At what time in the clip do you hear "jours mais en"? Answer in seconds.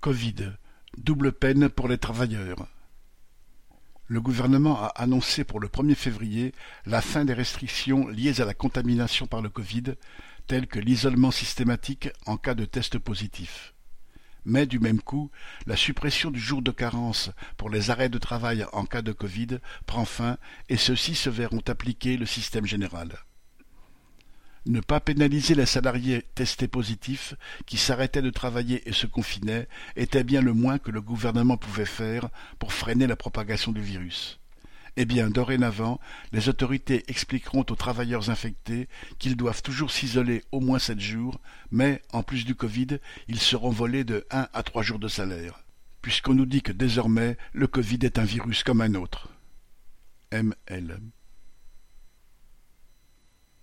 41.00-42.22